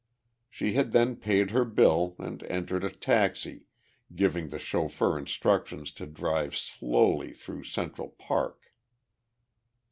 She 0.49 0.73
had 0.73 0.93
then 0.93 1.15
paid 1.15 1.51
her 1.51 1.63
bill 1.63 2.15
and 2.17 2.41
entered 2.45 2.83
a 2.83 2.89
taxi, 2.89 3.67
giving 4.15 4.49
the 4.49 4.57
chauffeur 4.57 5.15
instructions 5.15 5.91
to 5.91 6.07
drive 6.07 6.57
slowly 6.57 7.33
through 7.33 7.65
Central 7.65 8.09
Park. 8.09 8.71